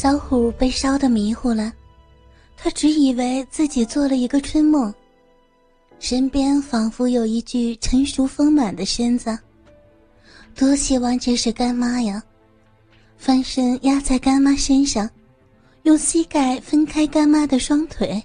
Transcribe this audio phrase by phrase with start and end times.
[0.00, 1.72] 小虎被烧得迷糊了，
[2.56, 4.94] 他只以为自己做了一个春梦，
[5.98, 9.36] 身边仿佛有一具成熟丰满的身子。
[10.54, 12.22] 多希望这是干妈呀！
[13.16, 15.10] 翻身压在干妈身上，
[15.82, 18.22] 用膝盖分开干妈的双腿，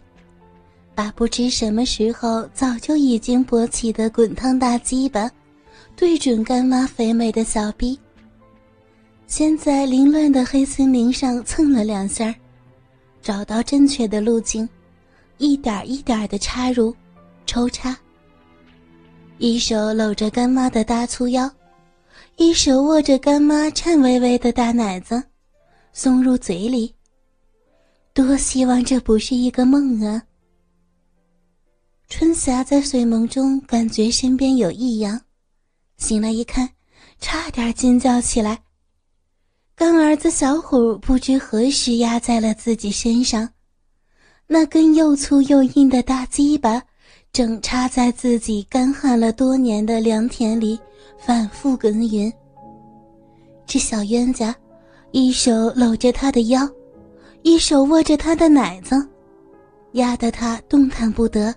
[0.94, 5.28] 把不知什么时候早就已经勃起的滚烫大鸡巴
[5.96, 8.00] 对准干妈肥美的小臂。
[9.28, 12.34] 先在凌乱的黑森林上蹭了两下
[13.22, 14.68] 找到正确的路径，
[15.38, 16.96] 一点一点的插入、
[17.46, 17.98] 抽插。
[19.40, 21.50] 一手搂着干妈的大粗腰，
[22.38, 25.22] 一手握着干妈颤巍巍的大奶子，
[25.92, 26.94] 送入嘴里。
[28.14, 30.22] 多希望这不是一个梦啊！
[32.08, 35.20] 春霞在睡梦中感觉身边有异样，
[35.98, 36.70] 醒来一看，
[37.20, 38.62] 差点尖叫起来。
[39.76, 43.50] 干儿子小虎不知何时压在了自己身上，
[44.46, 46.82] 那根又粗又硬的大鸡巴
[47.32, 50.80] 正插在自己干旱了多年的良田里，
[51.18, 52.32] 反复耕耘。
[53.66, 54.56] 这小冤家，
[55.12, 56.70] 一手搂着他的腰，
[57.42, 58.96] 一手握着他的奶子，
[59.94, 61.54] 压得他动弹不得。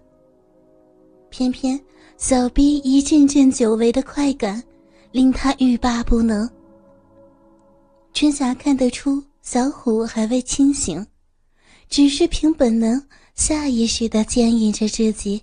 [1.28, 1.78] 偏偏
[2.16, 4.62] 小逼一阵阵久违的快感，
[5.12, 6.48] 令他欲罢不能。
[8.16, 11.06] 春霞看得出小虎还未清醒，
[11.90, 15.42] 只是凭本能下意识的牵引着自己。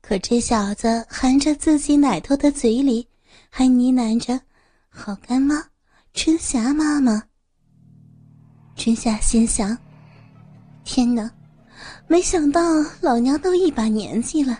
[0.00, 3.06] 可这小子含着自己奶头的嘴里，
[3.50, 4.40] 还呢喃着
[4.88, 5.62] “好干妈，
[6.14, 7.22] 春霞妈妈”。
[8.74, 9.76] 春霞心想
[10.84, 11.30] ：“天哪，
[12.08, 12.62] 没想到
[13.02, 14.58] 老娘都一把年纪了，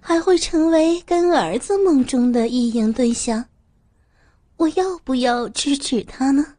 [0.00, 3.42] 还会成为干儿子梦中的意淫对象。”
[4.60, 6.56] 我要不要制止他呢？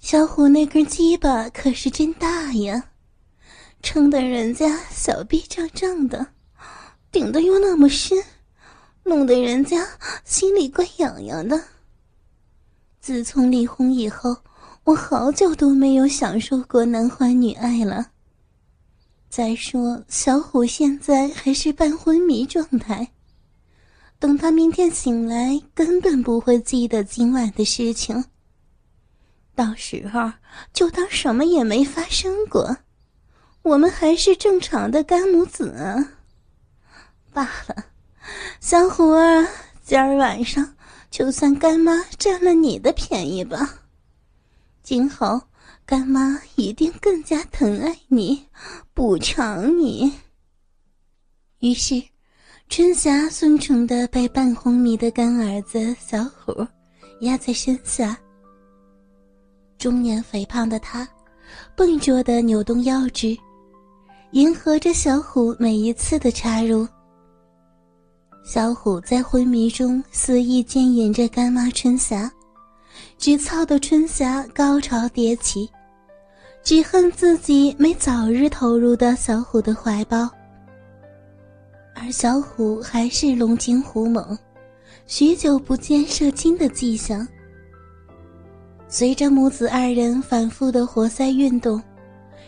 [0.00, 2.90] 小虎那根鸡巴可是真大呀，
[3.82, 6.26] 撑得人家小臂胀胀的，
[7.12, 8.20] 顶得又那么深，
[9.04, 9.86] 弄得人家
[10.24, 11.62] 心里怪痒痒的。
[13.00, 14.38] 自从离婚以后，
[14.82, 18.10] 我好久都没有享受过男欢女爱了。
[19.28, 23.12] 再说，小虎现在还是半昏迷状态。
[24.20, 28.26] 等他明天醒来，根本不会记得今晚的事情。
[29.54, 30.30] 到时候
[30.74, 32.76] 就当什么也没发生过，
[33.62, 35.74] 我们还是正常的干母子。
[37.32, 37.86] 罢了，
[38.60, 39.48] 小虎儿，
[39.82, 40.76] 今儿晚上
[41.10, 43.86] 就算干妈占了你的便宜吧。
[44.82, 45.40] 今后
[45.86, 48.46] 干妈一定更加疼爱你，
[48.92, 50.12] 补偿你。
[51.60, 52.02] 于是。
[52.70, 56.64] 春霞顺从的被半昏迷的干儿子小虎
[57.22, 58.16] 压在身下，
[59.76, 61.06] 中年肥胖的他
[61.74, 63.36] 笨拙的扭动腰肢，
[64.30, 66.86] 迎合着小虎每一次的插入。
[68.44, 72.30] 小虎在昏迷中肆意牵引着干妈春霞，
[73.18, 75.68] 直操的春霞高潮迭起，
[76.62, 80.30] 只恨自己没早日投入到小虎的怀抱。
[82.02, 84.36] 而小虎还是龙精虎猛，
[85.06, 87.28] 许久不见射精的迹象。
[88.88, 91.80] 随着母子二人反复的活塞运动，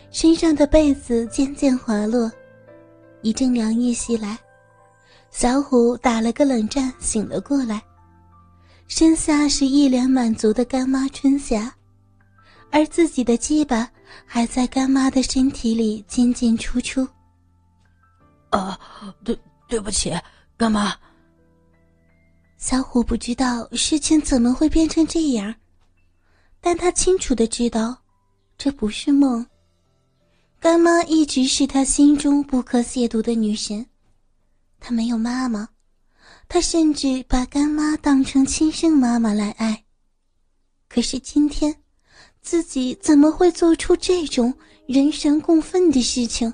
[0.09, 2.31] 身上的被子渐渐滑落，
[3.21, 4.39] 一阵凉意袭来，
[5.29, 7.79] 小虎打了个冷战，醒了过来，
[8.87, 11.71] 身下是一脸满足的干妈春霞，
[12.71, 13.87] 而自己的鸡巴
[14.25, 17.07] 还在干妈的身体里进进出出。
[18.57, 18.79] 啊，
[19.23, 19.37] 对，
[19.67, 20.13] 对不起，
[20.55, 20.95] 干妈。
[22.57, 25.53] 小虎不知道事情怎么会变成这样，
[26.61, 27.97] 但他清楚的知道，
[28.57, 29.45] 这不是梦。
[30.59, 33.85] 干妈一直是他心中不可亵渎的女神，
[34.79, 35.67] 他没有妈妈，
[36.47, 39.83] 他甚至把干妈当成亲生妈妈来爱。
[40.87, 41.75] 可是今天，
[42.41, 44.53] 自己怎么会做出这种
[44.87, 46.53] 人神共愤的事情？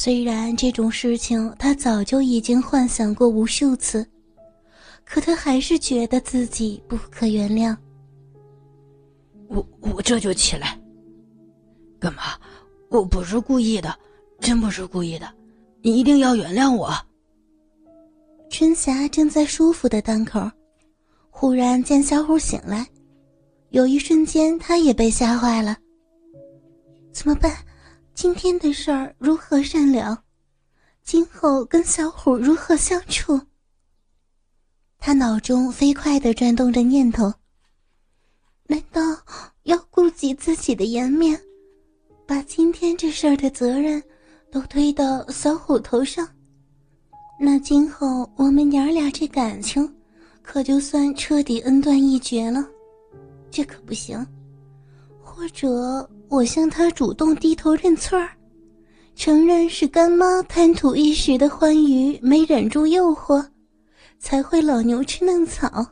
[0.00, 4.08] 虽然这种事情他早就已经幻想过无数次，
[5.04, 7.76] 可他还是觉得自己不可原谅。
[9.48, 10.80] 我我这就起来。
[11.98, 12.22] 干嘛？
[12.90, 13.92] 我不是故意的，
[14.38, 15.28] 真不是故意的，
[15.82, 16.94] 你一定要原谅我。
[18.48, 20.48] 春霞正在舒服的当口，
[21.28, 22.86] 忽然见小虎醒来，
[23.70, 25.76] 有一瞬间他也被吓坏了。
[27.10, 27.52] 怎么办？
[28.20, 30.24] 今天的事儿如何善了？
[31.04, 33.40] 今后跟小虎如何相处？
[34.98, 37.32] 他脑中飞快的转动着念头。
[38.66, 39.00] 难道
[39.62, 41.40] 要顾及自己的颜面，
[42.26, 44.02] 把今天这事儿的责任
[44.50, 46.28] 都推到小虎头上。
[47.38, 49.88] 那今后我们娘儿俩这感情，
[50.42, 52.68] 可就算彻底恩断义绝了。
[53.48, 54.26] 这可不行。
[55.22, 58.30] 或者我向他主动低头认错儿，
[59.14, 63.44] 承认是干妈贪图一时的欢愉，没忍住诱惑，
[64.18, 65.86] 才会老牛吃嫩草。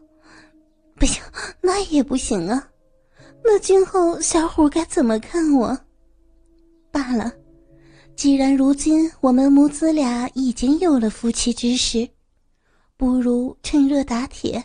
[0.94, 1.22] 不行，
[1.60, 2.68] 那也不行啊。
[3.42, 5.78] 那今后小虎该怎么看我？
[6.90, 7.32] 罢了，
[8.14, 12.08] 既然如今我们母子俩已经有了夫妻之实，
[12.96, 14.64] 不如趁热打铁，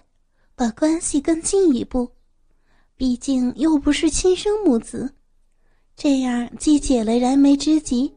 [0.56, 2.10] 把关系更进一步。
[2.96, 5.14] 毕竟又不是亲生母子，
[6.03, 8.12] 这样既解了燃眉之急，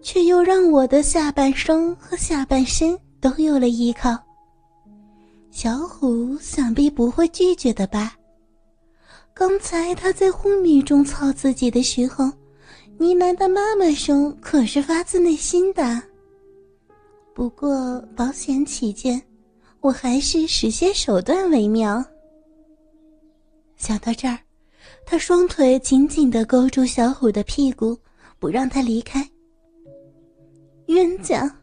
[0.00, 4.18] 却又让我的下半生和下半身都有了依靠。
[5.50, 8.16] 小虎想必不会拒绝的吧？
[9.34, 12.24] 刚才他在昏迷中操自己的时候，
[12.96, 16.02] 呢喃的妈妈声可是发自内心的。
[17.34, 19.20] 不过保险起见，
[19.82, 22.02] 我还是使些手段为妙。
[23.76, 24.38] 想到这儿，
[25.06, 27.98] 他双腿紧紧的勾住小虎的屁股，
[28.38, 29.28] 不让他离开。
[30.86, 31.60] 冤家，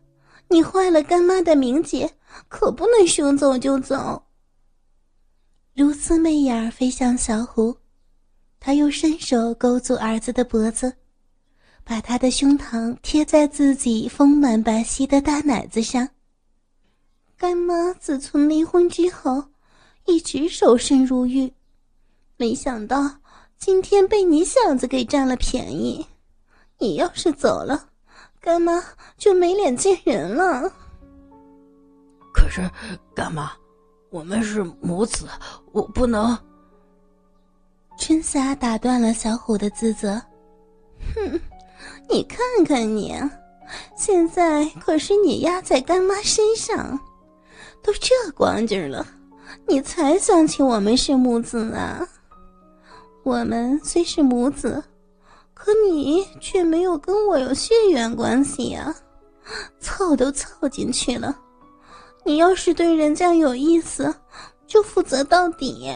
[0.48, 2.12] 你坏了干妈的名节，
[2.48, 4.24] 可不能说走就走。
[5.74, 7.76] 如丝媚眼飞向小虎，
[8.60, 10.94] 他又伸手勾住儿子的脖子，
[11.84, 16.08] 把他的胸膛贴在自己丰满白皙的大奶子上。
[17.38, 19.44] 干妈自从离婚之后，
[20.06, 21.52] 一直守身如玉，
[22.38, 23.21] 没想到
[23.62, 26.04] 今天被你小子给占了便宜。
[26.80, 27.90] 你要是走了，
[28.40, 28.84] 干妈
[29.20, 30.68] 就没脸见人了。
[32.34, 32.68] 可是，
[33.14, 33.52] 干妈。
[34.10, 35.28] 我们是母子，
[35.74, 36.36] 我不能。
[38.00, 40.20] 春霞打断了小虎的自责。
[41.16, 41.40] 哼，
[42.10, 43.14] 你看看你，
[43.96, 47.00] 现在可是你压在干妈身上，
[47.84, 49.06] 都这光景了，
[49.68, 52.06] 你才想起我们是母子啊？
[53.24, 54.84] 我们虽是母子，
[55.54, 58.94] 可你却没有跟我有血缘关系呀，
[59.80, 61.38] 凑都凑进去了。
[62.26, 64.14] 你要是对人家有意思，
[64.66, 65.96] 就负责到底。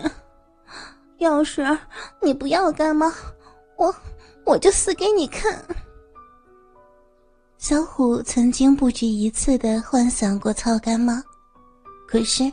[1.17, 1.65] 要是
[2.21, 3.11] 你不要干妈，
[3.77, 3.93] 我
[4.45, 5.63] 我就死给你看。
[7.57, 11.23] 小虎曾经不止一次的幻想过操干妈，
[12.07, 12.51] 可是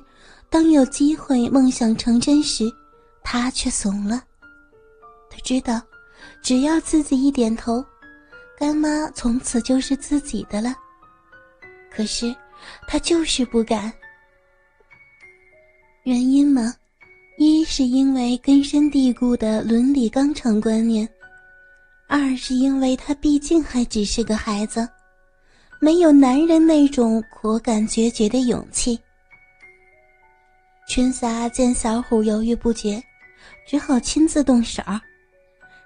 [0.49, 2.65] 当有机会梦想成真时，
[3.23, 4.23] 他却怂了。
[5.33, 5.81] 他知道，
[6.43, 7.83] 只要自己一点头，
[8.59, 10.75] 干妈从此就是自己的了。
[11.91, 12.35] 可是。
[12.87, 13.93] 他就是不敢。
[16.05, 16.73] 原因嘛，
[17.37, 21.09] 一是因为根深蒂固的伦理纲常观念，
[22.07, 24.89] 二是因为他毕竟还只是个孩子，
[25.81, 28.97] 没有男人那种果敢决绝的勇气。
[30.87, 33.03] 春霞见小虎犹豫不决，
[33.67, 34.81] 只好亲自动手。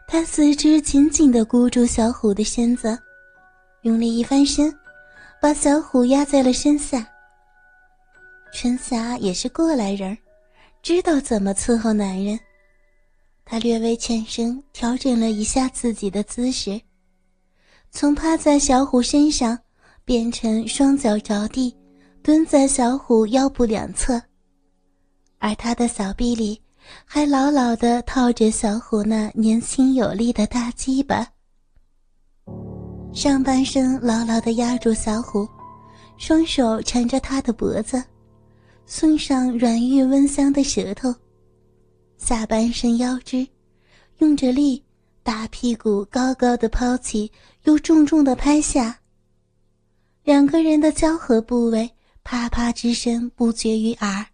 [0.08, 2.96] 他四肢紧紧地箍住小虎的身子，
[3.82, 4.72] 用力一翻身。
[5.38, 7.06] 把小虎压在了身下。
[8.52, 10.16] 春霞也是过来人，
[10.82, 12.40] 知道怎么伺候男人。
[13.44, 16.80] 她略微欠身，调整了一下自己的姿势，
[17.90, 19.56] 从趴在小虎身上
[20.04, 21.76] 变成双脚着地，
[22.22, 24.20] 蹲在小虎腰部两侧，
[25.38, 26.60] 而她的小臂里
[27.04, 31.26] 还牢牢地套着小虎那年轻有力的大鸡巴。
[33.12, 35.48] 上半身牢牢地压住小虎，
[36.18, 38.02] 双手缠着他的脖子，
[38.84, 41.14] 送上软玉温香的舌头。
[42.18, 43.46] 下半身腰肢，
[44.18, 44.82] 用着力，
[45.22, 47.30] 大屁股高高的抛起，
[47.64, 48.98] 又重重的拍下。
[50.24, 51.90] 两个人的交合部位，
[52.22, 54.26] 啪啪之声不绝于耳。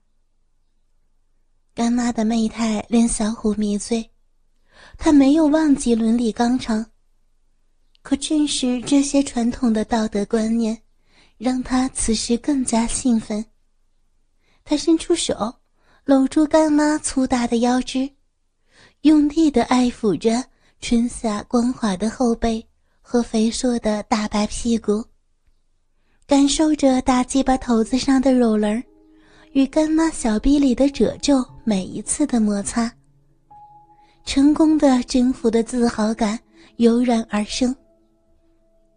[1.83, 4.09] 干妈的媚态令小虎迷醉，
[4.97, 6.87] 他没有忘记伦理纲常。
[8.03, 10.81] 可正是这些传统的道德观念，
[11.39, 13.45] 让他此时更加兴奋。
[14.63, 15.53] 他伸出手，
[16.05, 18.09] 搂住干妈粗大的腰肢，
[19.01, 20.45] 用力地爱抚着
[20.79, 22.65] 春夏光滑的后背
[23.01, 25.05] 和肥硕的大白屁股，
[26.29, 28.81] 感受着大鸡巴头子上的肉棱
[29.51, 32.93] 与干妈小臂里的褶皱每一次的摩擦，
[34.25, 36.39] 成功的征服的自豪感
[36.77, 37.75] 油然而生。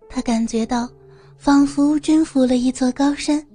[0.09, 0.89] 他感觉到，
[1.37, 3.45] 仿佛征服了一座高山，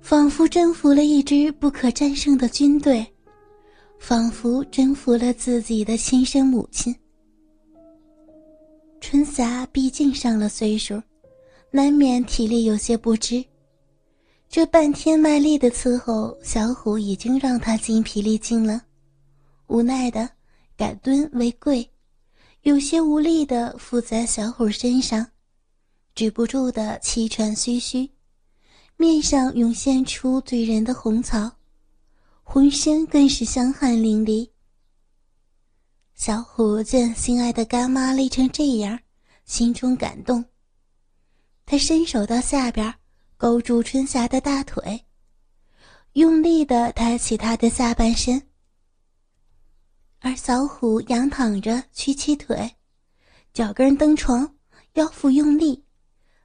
[0.00, 3.04] 仿佛征服了一支不可战胜的军队，
[3.98, 6.94] 仿佛征服了自己的亲生母亲。
[9.00, 11.02] 春霞毕竟上了岁数，
[11.72, 13.44] 难免体力有些不支。
[14.50, 18.82] 这半天卖力的伺候，小虎已经让他筋疲力尽了，
[19.66, 20.30] 无奈的
[20.74, 21.90] 改蹲为跪，
[22.62, 25.32] 有些无力的附在小虎身上，
[26.14, 28.10] 止不住的气喘吁吁，
[28.96, 31.52] 面上涌现出醉人的红草，
[32.42, 34.48] 浑身更是香汗淋漓。
[36.14, 38.98] 小虎见心爱的干妈累成这样，
[39.44, 40.42] 心中感动，
[41.66, 42.94] 他伸手到下边。
[43.38, 45.04] 勾住春霞的大腿，
[46.14, 48.42] 用力的抬起她的下半身，
[50.18, 52.68] 而小虎仰躺着，屈起腿，
[53.52, 54.56] 脚跟蹬床，
[54.94, 55.84] 腰腹用力，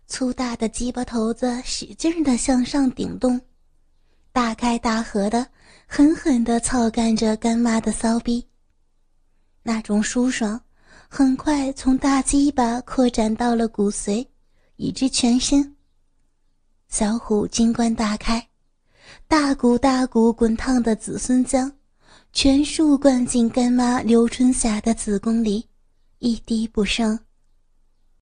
[0.05, 3.41] 粗大的鸡巴头子使劲的向上顶动，
[4.31, 5.47] 大开大合的
[5.88, 8.47] 狠狠的操干着干妈的骚逼。
[9.63, 10.62] 那种舒爽，
[11.09, 14.27] 很快从大鸡巴扩展到了骨髓，
[14.75, 15.73] 以至全身。
[16.93, 18.50] 小虎金冠大开，
[19.27, 21.71] 大股大股滚烫的子孙浆，
[22.33, 25.67] 全数灌进干妈刘春霞的子宫里，
[26.19, 27.19] 一滴不剩。